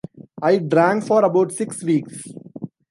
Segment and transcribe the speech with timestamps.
[0.41, 2.23] I drank for about six weeks.